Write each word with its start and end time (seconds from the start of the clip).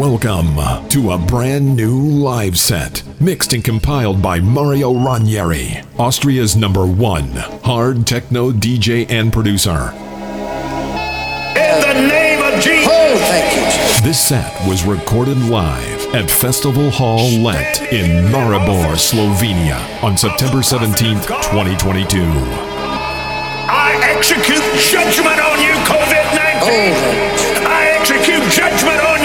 Welcome 0.00 0.56
to 0.88 1.10
a 1.10 1.18
brand 1.18 1.76
new 1.76 2.00
live 2.00 2.58
set, 2.58 3.02
mixed 3.20 3.52
and 3.52 3.62
compiled 3.62 4.22
by 4.22 4.40
Mario 4.40 4.94
Ranieri, 4.94 5.82
Austria's 5.98 6.56
number 6.56 6.86
one 6.86 7.26
hard 7.62 8.06
techno 8.06 8.50
DJ 8.50 9.04
and 9.10 9.30
producer. 9.30 9.90
In 11.52 11.80
the 11.82 12.08
name 12.08 12.40
of 12.40 12.54
Jesus. 12.62 12.88
Oh, 12.90 13.16
thank 13.28 13.54
you, 13.54 14.08
This 14.08 14.26
set 14.26 14.66
was 14.66 14.86
recorded 14.86 15.36
live 15.36 16.14
at 16.14 16.30
Festival 16.30 16.88
Hall 16.88 17.28
Lent 17.32 17.82
in 17.92 18.32
Maribor, 18.32 18.96
Slovenia 18.96 20.02
on 20.02 20.16
September 20.16 20.60
17th, 20.60 21.26
2022. 21.26 22.22
I 23.68 24.00
execute 24.16 24.64
judgment 24.80 25.38
on 25.38 25.60
you, 25.60 25.74
COVID 25.84 26.24
19. 26.36 26.70
Oh, 26.72 27.49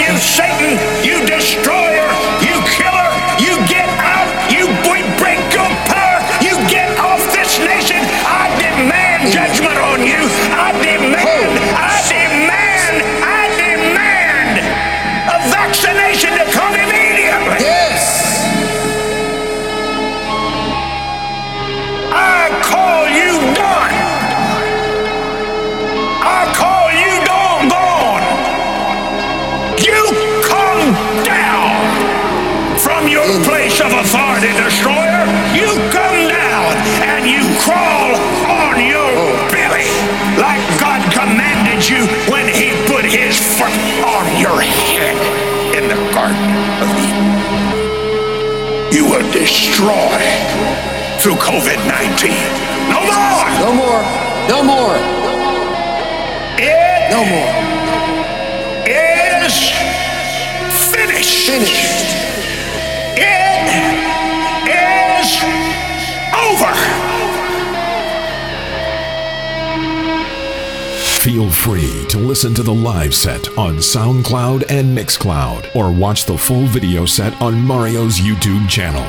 you, 0.08 0.16
Satan, 0.18 0.78
you 1.04 1.26
destroyer, 1.26 2.06
You 49.26 49.32
were 49.32 49.38
destroyed 49.40 50.46
through 51.20 51.34
COVID 51.36 51.76
19. 51.86 52.30
No 52.90 53.00
more! 53.02 53.50
No 53.58 53.72
more. 53.74 54.02
No 54.48 54.62
more. 54.62 54.96
It 56.58 57.10
No 57.10 57.24
more. 57.24 57.54
is 58.86 59.70
finished. 60.92 61.46
Finished. 61.46 62.16
It 63.16 63.66
is 64.68 65.42
over. 66.34 66.74
Feel 71.22 71.50
free 71.50 72.06
to 72.08 72.18
listen 72.18 72.54
to 72.54 72.62
the 72.62 72.72
live 72.72 73.14
set 73.14 73.48
on 73.58 73.76
SoundCloud 73.78 74.64
and 74.70 74.96
Mixcloud, 74.96 75.74
or 75.74 75.90
watch 75.90 76.24
the 76.24 76.38
full 76.38 76.66
video 76.66 77.04
set 77.06 77.40
on 77.42 77.60
Mario's 77.60 78.18
YouTube 78.20 78.68
channel. 78.68 79.04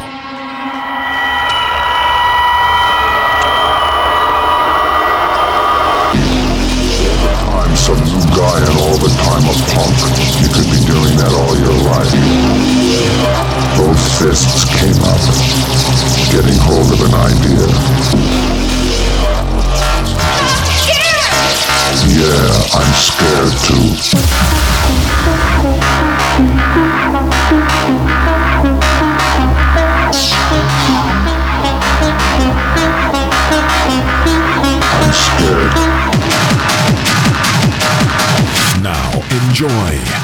Could 10.57 10.71
be 10.73 10.81
doing 10.89 11.13
that 11.21 11.29
all 11.37 11.53
your 11.53 11.77
life. 11.85 12.09
Both 13.77 14.01
fists 14.17 14.65
came 14.65 14.97
up, 15.05 15.21
getting 16.33 16.57
hold 16.65 16.89
of 16.89 17.01
an 17.05 17.13
idea. 17.13 17.67
Yeah, 22.09 22.49
I'm 22.73 22.91
scared 22.97 23.53
too. 23.61 23.85
I'm 35.03 35.13
scared. 35.13 35.96
Enjoy 39.45 39.69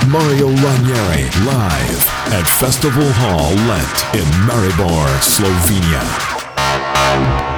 Mario 0.09 0.47
Ranieri 0.47 1.29
live 1.45 2.03
at 2.33 2.47
Festival 2.47 3.05
Hall 3.05 3.53
Lent 3.69 4.15
in 4.15 4.25
Maribor, 4.47 5.05
Slovenia. 5.21 7.52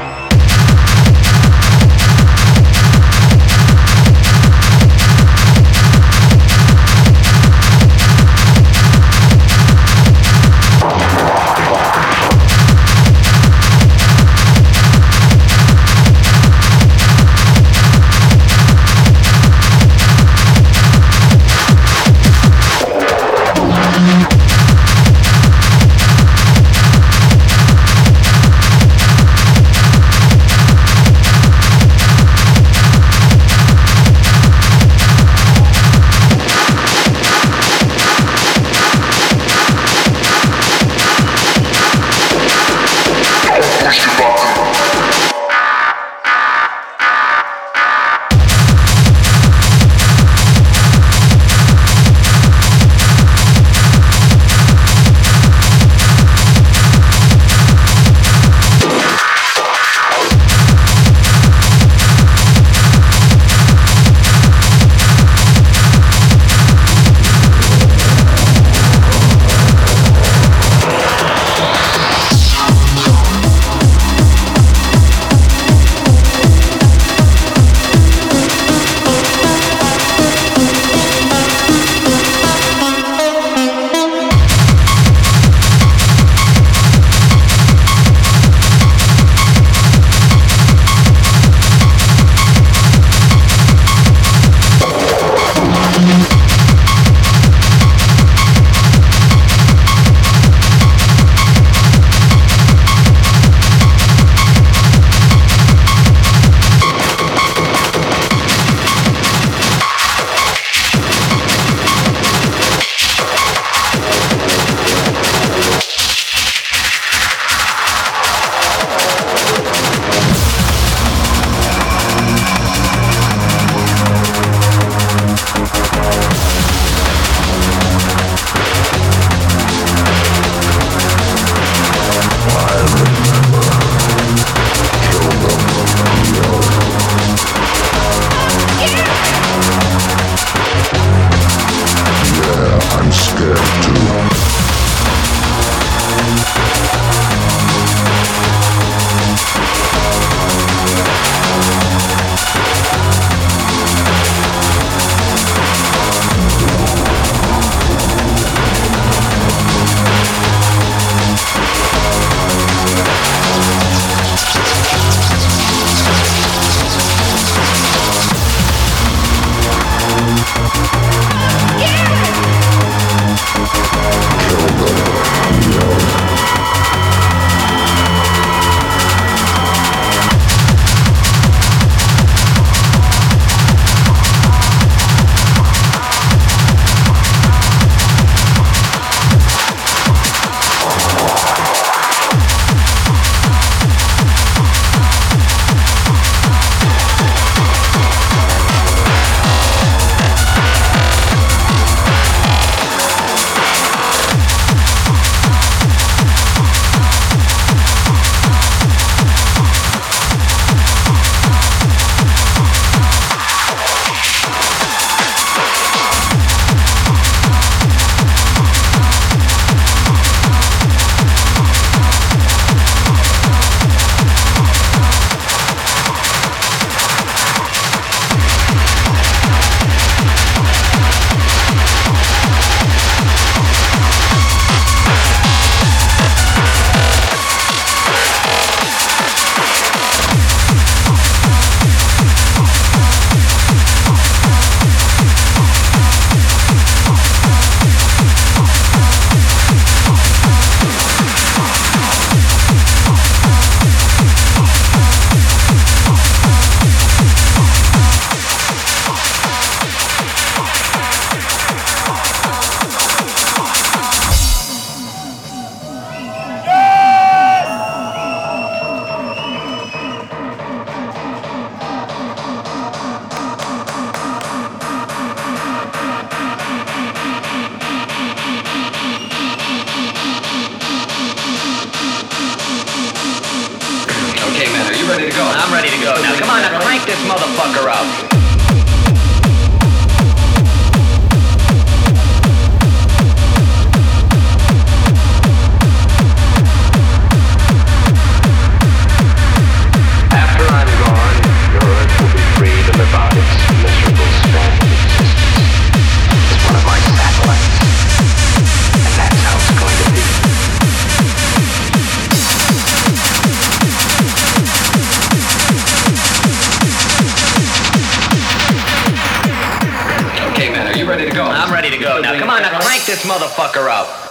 This 323.05 323.25
motherfucker 323.25 323.89
up. 323.89 324.24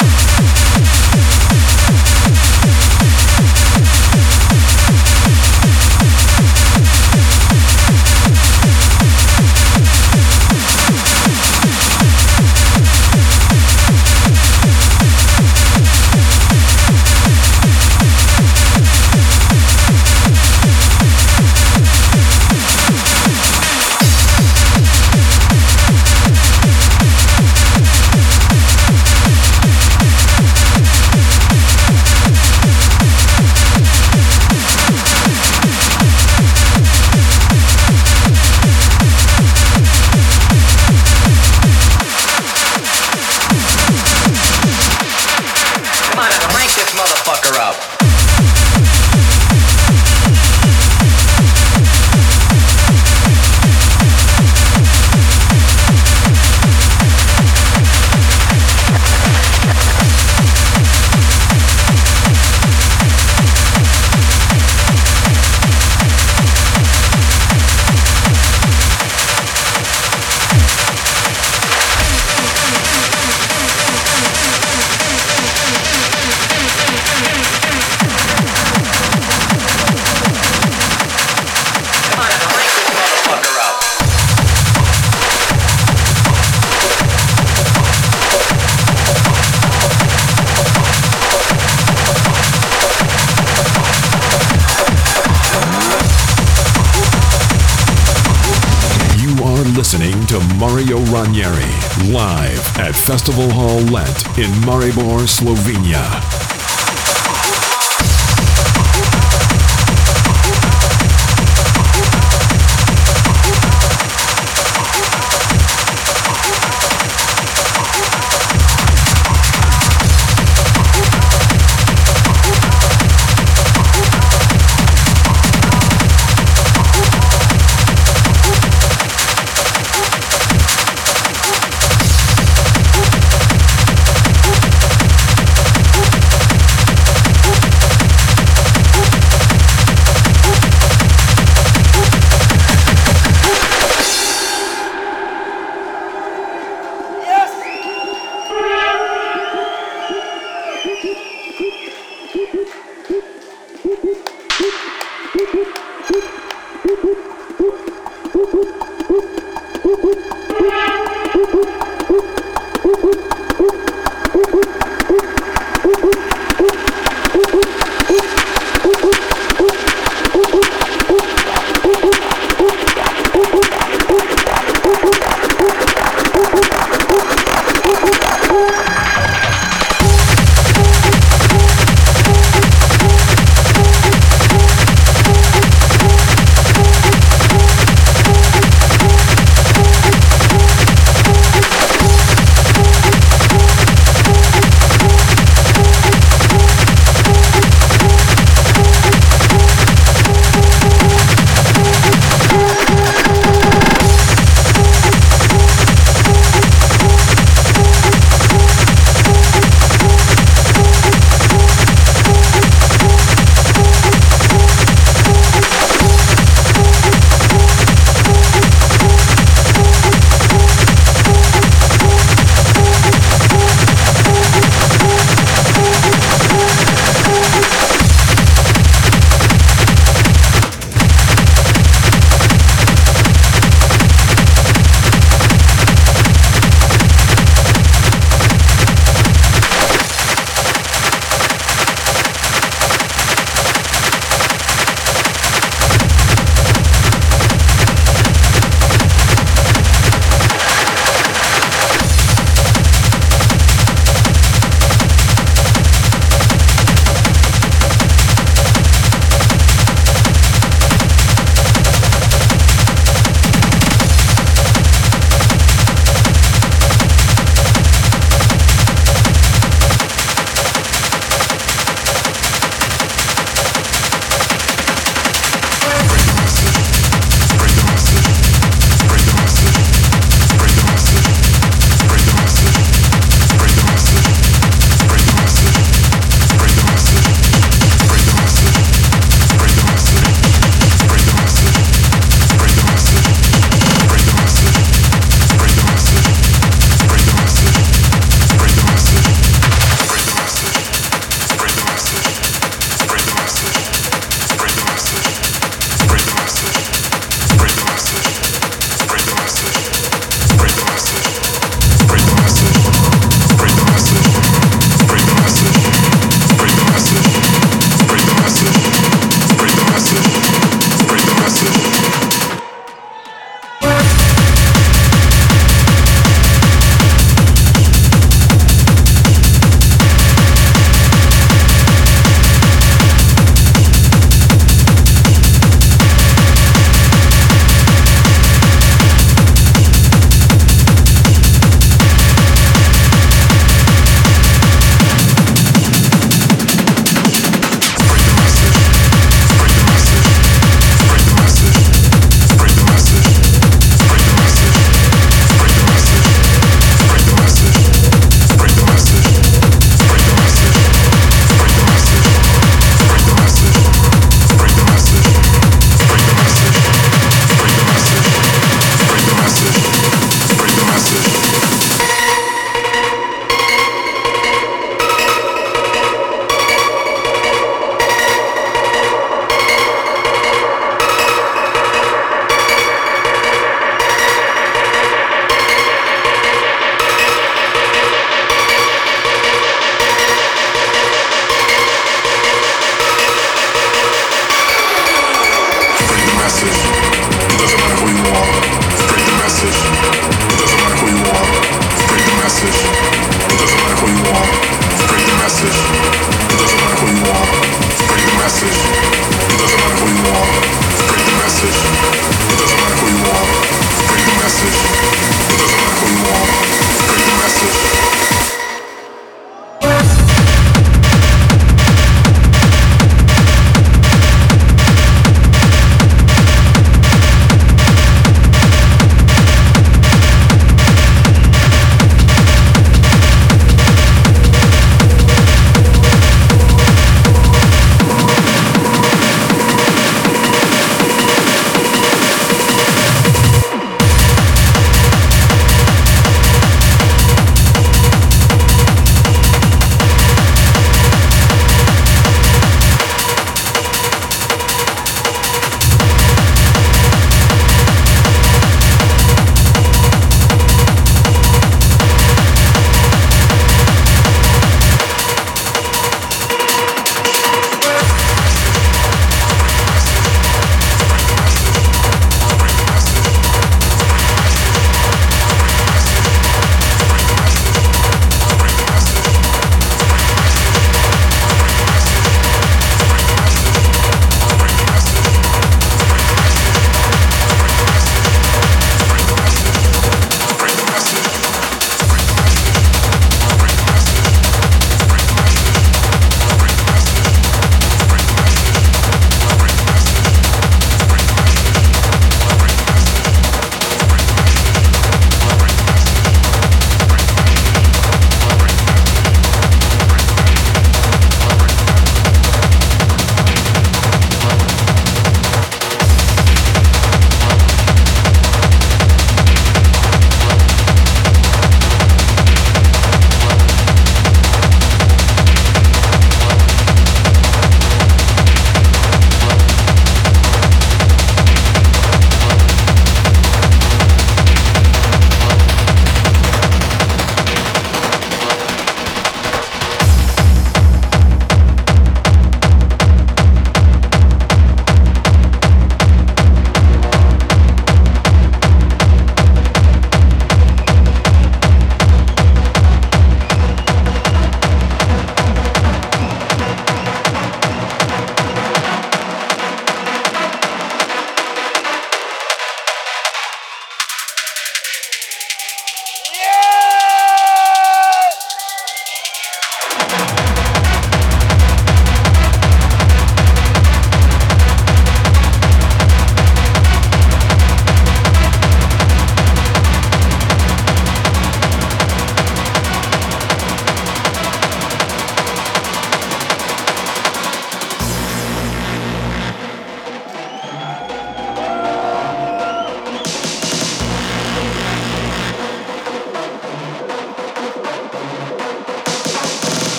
Live 102.12 102.78
at 102.78 102.94
Festival 102.94 103.50
Hall 103.50 103.80
Lent 103.80 104.26
in 104.38 104.50
Maribor, 104.62 105.26
Slovenia. 105.26 106.33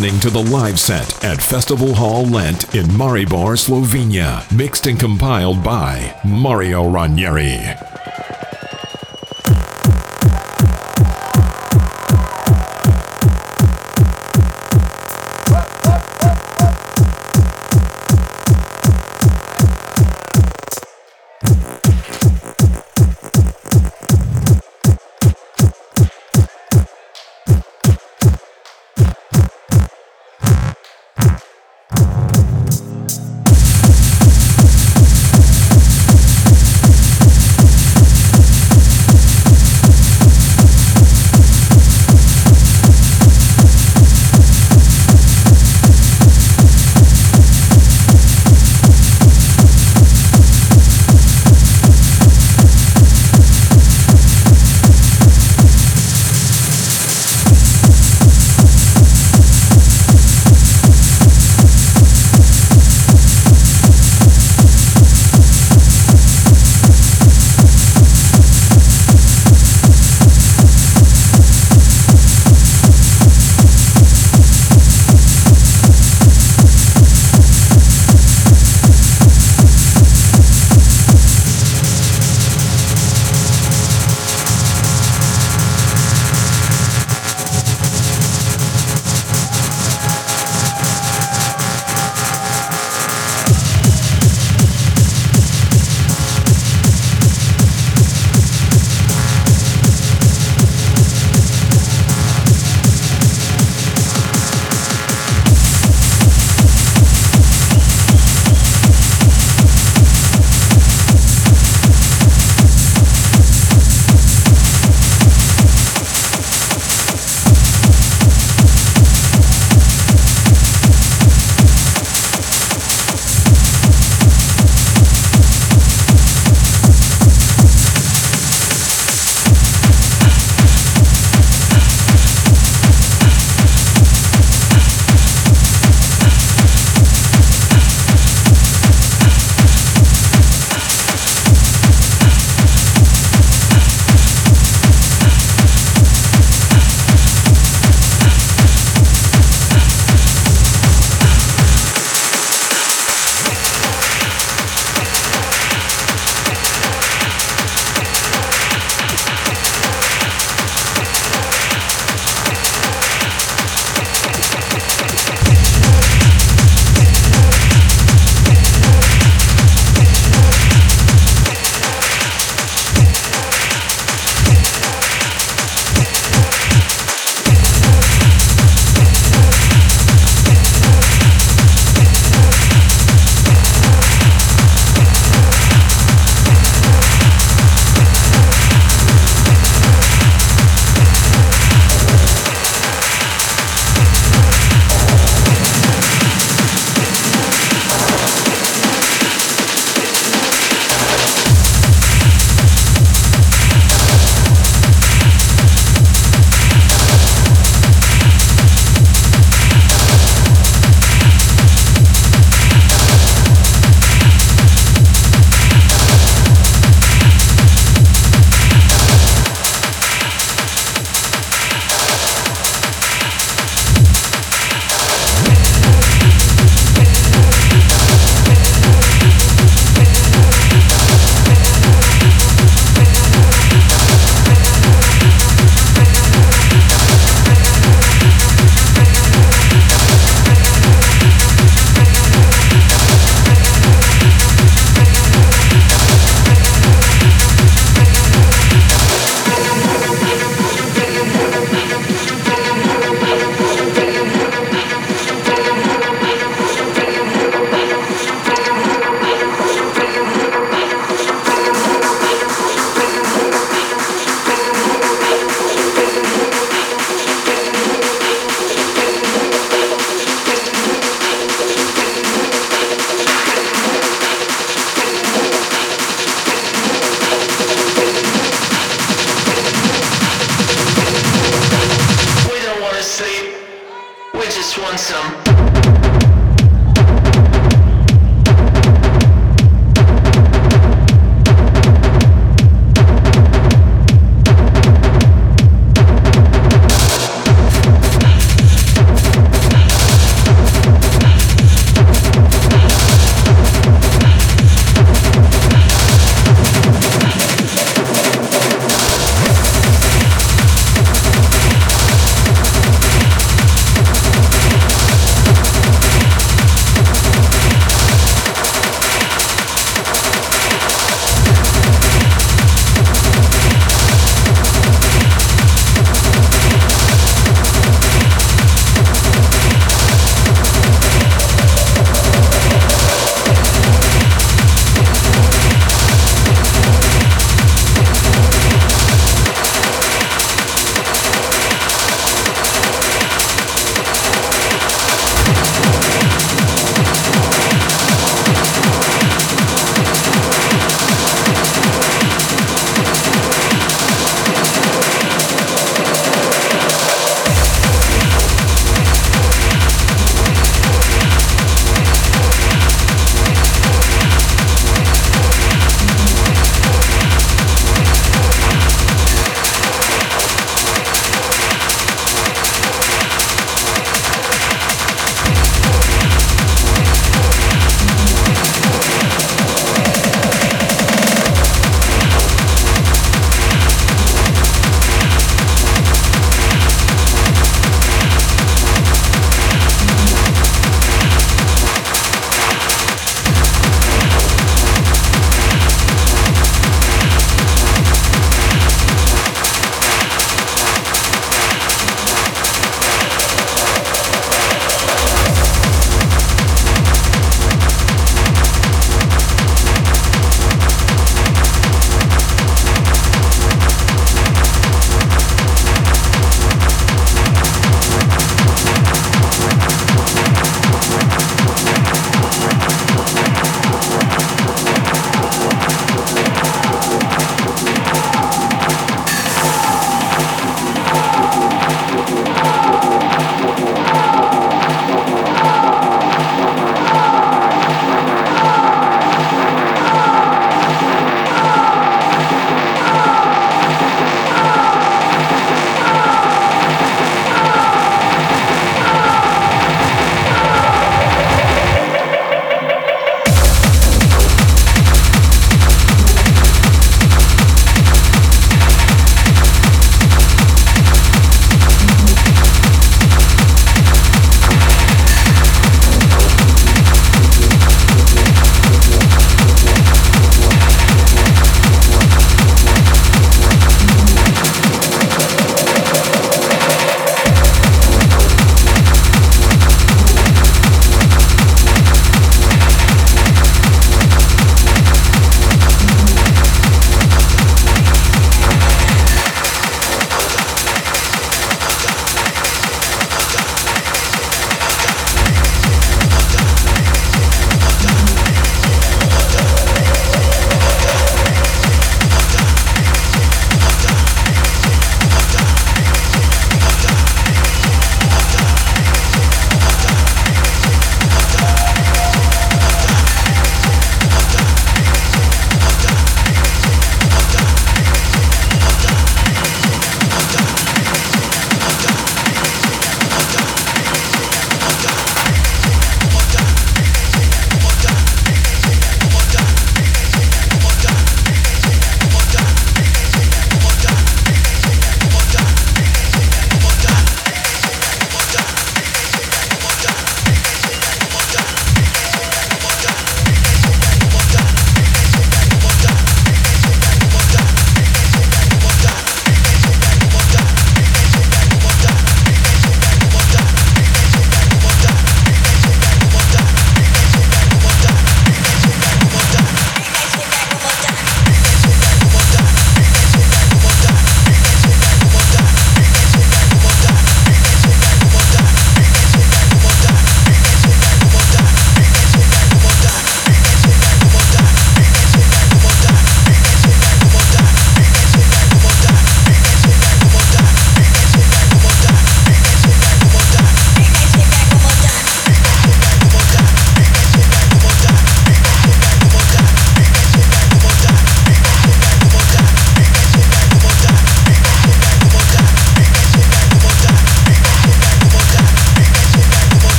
Listening 0.00 0.20
to 0.20 0.30
the 0.30 0.50
live 0.50 0.80
set 0.80 1.22
at 1.22 1.42
Festival 1.42 1.94
Hall 1.94 2.24
Lent 2.24 2.74
in 2.74 2.86
Maribor, 2.86 3.54
Slovenia, 3.54 4.50
mixed 4.50 4.86
and 4.86 4.98
compiled 4.98 5.62
by 5.62 6.18
Mario 6.24 6.88
Ranieri. 6.88 7.89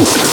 you 0.00 0.30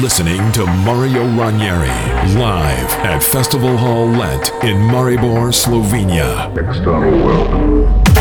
listening 0.00 0.50
to 0.52 0.64
Mario 0.64 1.24
Ranieri 1.36 1.88
live 2.34 2.90
at 3.04 3.22
Festival 3.22 3.76
Hall 3.76 4.06
Lent 4.06 4.50
in 4.64 4.78
Maribor, 4.78 5.52
Slovenia. 5.52 6.56
External 6.56 7.22
world. 7.22 8.19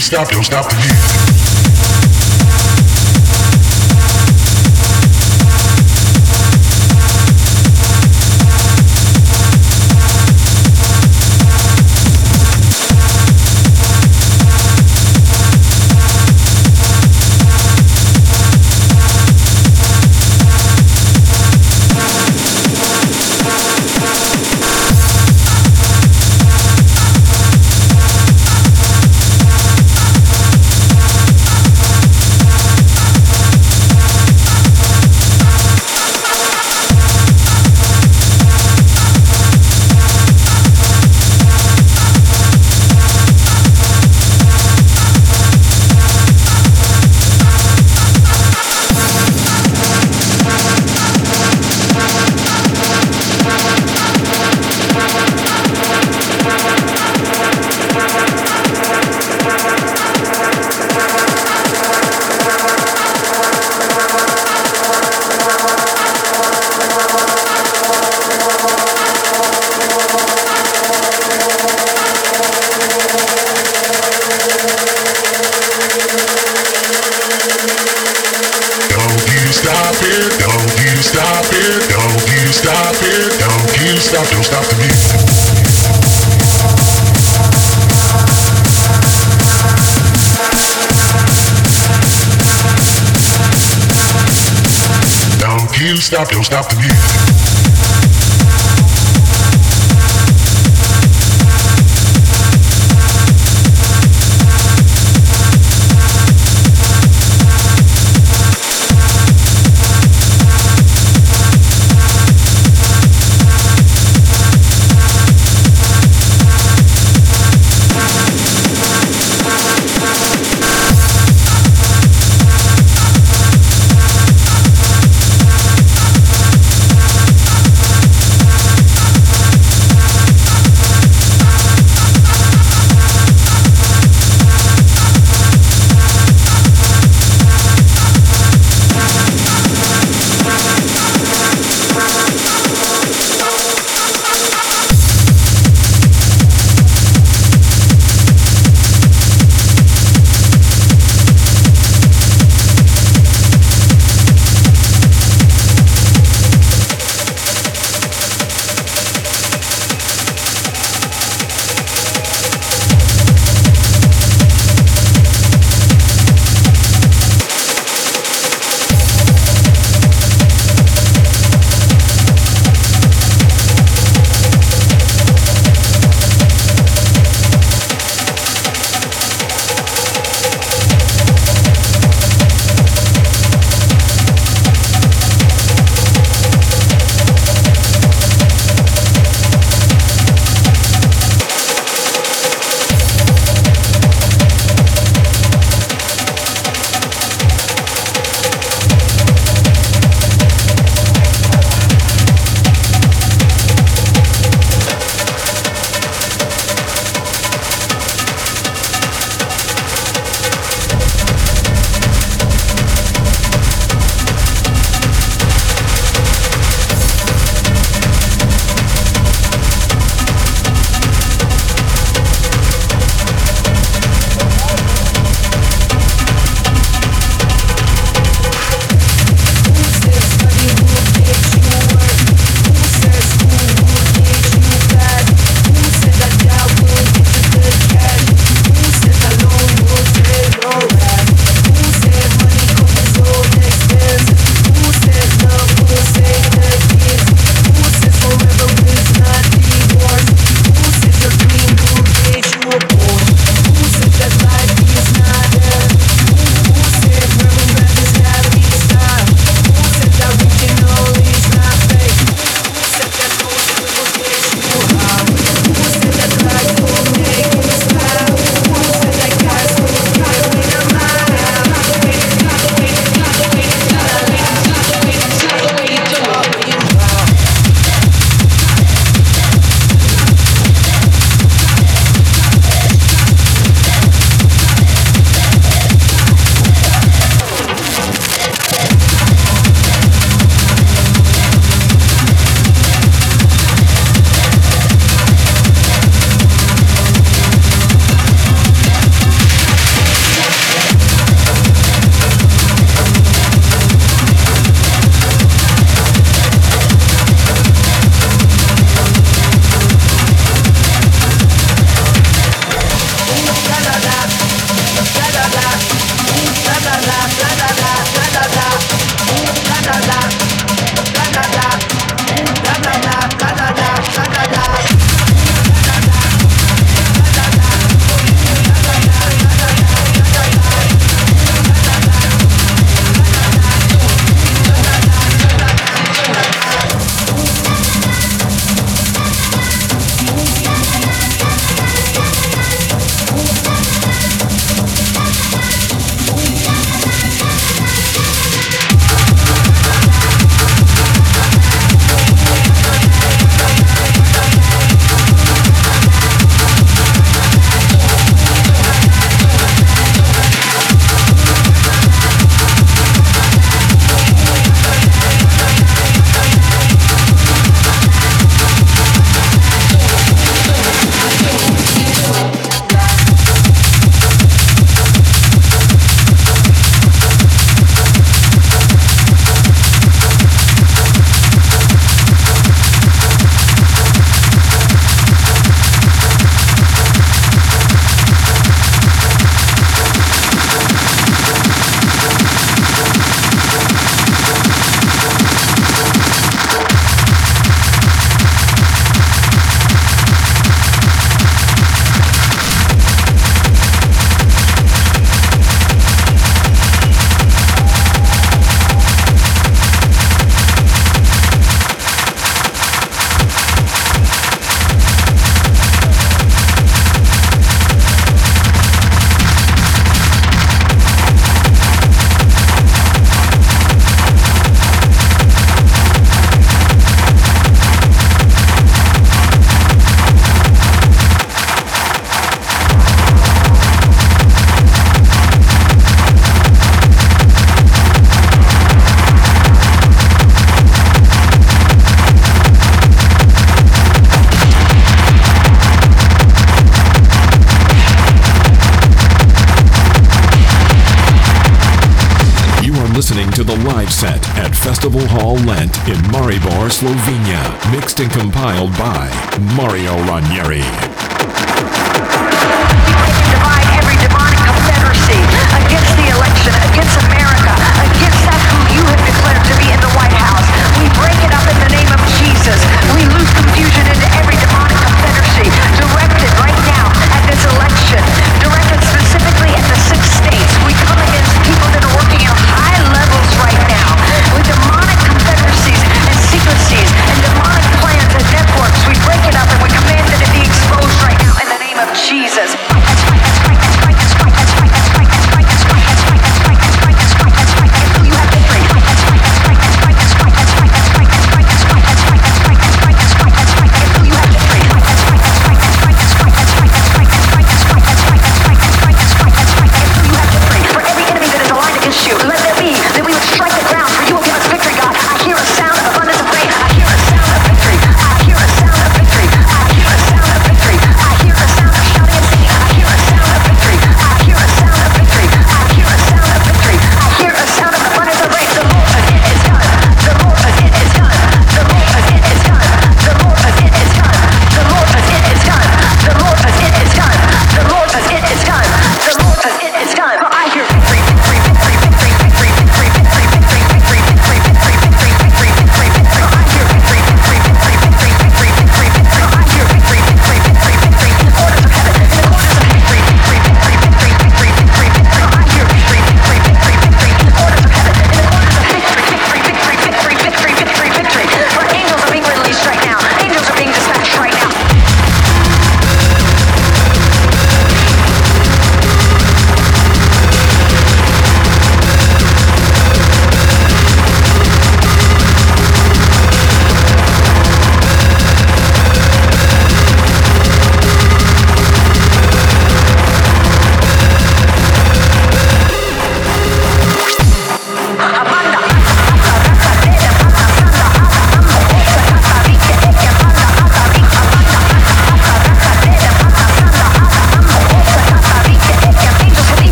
Stop, 0.00 0.30
don't 0.30 0.42
stop 0.44 0.64
the. 0.70 1.03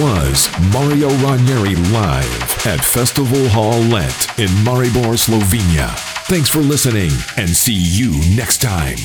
Was 0.00 0.48
Mario 0.72 1.10
Ranieri 1.18 1.76
live 1.92 2.66
at 2.66 2.82
Festival 2.82 3.46
Hall 3.50 3.78
Lent 3.80 4.38
in 4.38 4.48
Maribor, 4.64 5.18
Slovenia. 5.18 5.94
Thanks 6.24 6.48
for 6.48 6.60
listening 6.60 7.10
and 7.36 7.50
see 7.50 7.74
you 7.74 8.12
next 8.34 8.62
time. 8.62 8.96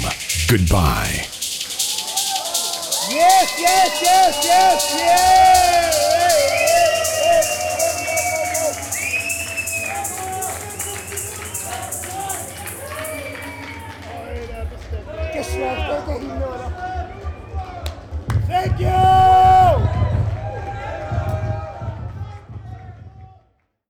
Goodbye. 0.48 1.28
Yes, 3.12 3.60
yes, 3.60 4.02
yes, 4.02 4.46
yes, 4.46 4.96
yes! 4.98 6.15